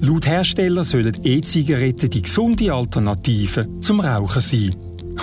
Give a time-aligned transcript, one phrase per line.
[0.00, 4.76] Laut Hersteller sollen E-Zigaretten die gesunde Alternative zum Rauchen sein.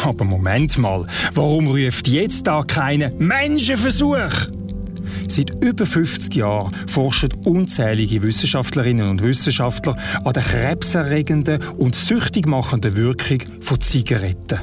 [0.04, 4.50] Aber Moment mal, warum ruft jetzt da keine Menschenversuch?
[5.28, 12.96] Seit über 50 Jahren forschen unzählige Wissenschaftlerinnen und Wissenschaftler an der krebserregenden und süchtig machenden
[12.96, 14.60] Wirkung von Zigaretten.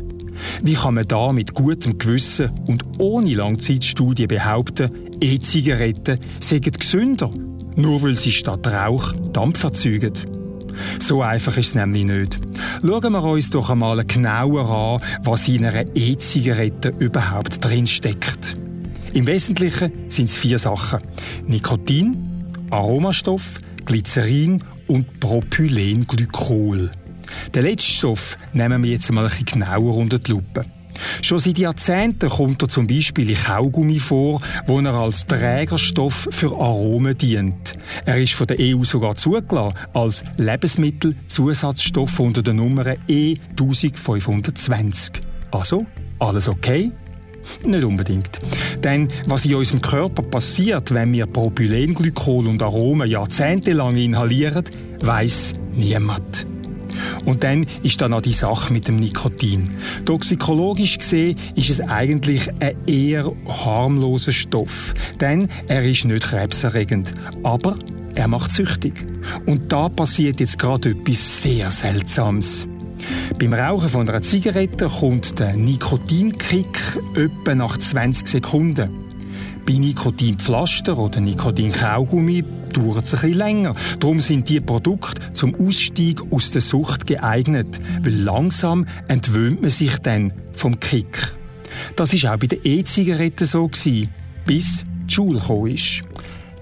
[0.63, 7.31] Wie kann man da mit gutem Gewissen und ohne Langzeitstudie behaupten, E-Zigaretten seien gesünder,
[7.79, 10.13] nur weil sie statt Rauch Dampf erzeugen?
[10.99, 12.39] So einfach ist es nämlich nicht.
[12.83, 18.55] Schauen wir uns doch einmal genauer an, was in einer E-Zigarette überhaupt drinsteckt.
[19.15, 21.01] Im Wesentlichen sind es vier Sachen.
[21.47, 26.91] Nikotin, Aromastoff, Glycerin und Propylenglykol.
[27.55, 30.63] Den letzten Stoff nehmen wir jetzt mal ein bisschen genauer unter die Lupe.
[31.23, 36.53] Schon seit Jahrzehnten kommt er zum Beispiel in Kaugummi vor, wo er als Trägerstoff für
[36.53, 37.75] Aromen dient.
[38.05, 45.13] Er ist von der EU sogar zugelassen als Lebensmittelzusatzstoff unter der Nummer E1520.
[45.51, 45.85] Also,
[46.19, 46.93] alles okay?
[47.65, 48.41] Nicht unbedingt.
[48.83, 54.65] Denn was in unserem Körper passiert, wenn wir Propylenglykol und Aromen jahrzehntelang inhalieren,
[55.01, 56.58] weiß niemand.
[57.25, 59.77] Und dann ist da noch die Sache mit dem Nikotin.
[60.05, 67.77] Toxikologisch gesehen ist es eigentlich ein eher harmloser Stoff, denn er ist nicht krebserregend, aber
[68.15, 69.05] er macht süchtig.
[69.47, 72.67] Und da passiert jetzt gerade etwas sehr Seltsames.
[73.39, 78.91] Beim Rauchen von einer Zigarette kommt der Nikotinkick etwa nach 20 Sekunden.
[79.67, 82.43] Bei Nikotinpflaster oder Nikotinkaugummi
[82.79, 83.75] dauert es ein bisschen länger.
[84.01, 89.97] Darum sind die Produkte zum Ausstieg aus der Sucht geeignet, weil langsam entwöhnt man sich
[89.99, 91.33] dann vom Kick.
[91.97, 94.09] Das ist auch bei den E-Zigaretten so gewesen,
[94.47, 96.03] bis die Schule gekommen ist.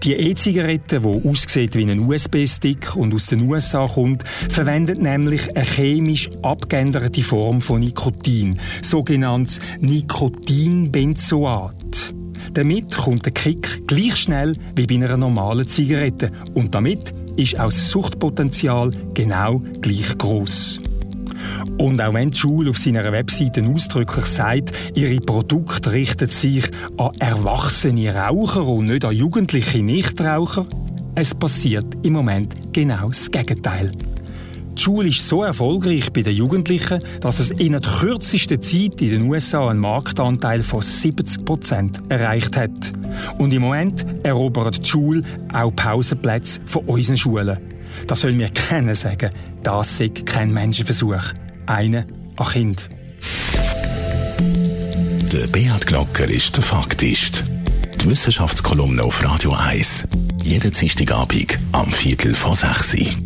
[0.03, 5.65] Die E-Zigarette, die aussieht wie ein USB-Stick und aus den USA kommt, verwendet nämlich eine
[5.65, 12.16] chemisch abgeänderte Form von Nikotin, sogenanntes Nikotinbenzoat.
[12.53, 17.67] Damit kommt der Kick gleich schnell wie bei einer normalen Zigarette und damit ist auch
[17.67, 20.81] das Suchtpotenzial genau gleich groß.
[21.79, 26.65] Und auch wenn die Schule auf seiner Webseite ausdrücklich sagt, ihre Produkte richten sich
[26.97, 30.65] an erwachsene Raucher und nicht an jugendliche Nichtraucher,
[31.15, 33.91] es passiert im Moment genau das Gegenteil.
[34.77, 39.11] Die Schule ist so erfolgreich bei den Jugendlichen, dass es in der kürzesten Zeit in
[39.11, 42.93] den USA einen Marktanteil von 70 Prozent erreicht hat.
[43.39, 45.23] Und im Moment erobert die Schule
[45.53, 47.59] auch Pausenplätze von unseren Schulen.
[48.07, 49.31] Da soll mir keiner sagen,
[49.63, 51.33] das sei kein Menschenversuch.
[51.65, 52.07] Eine
[52.37, 52.89] an Kind.
[55.33, 57.45] Der Beat Glocker ist der Faktist.
[58.01, 60.07] Die Wissenschaftskolumne auf Radio 1.
[60.43, 63.26] Jeden Dienstagabend am Viertel vor 6 Uhr.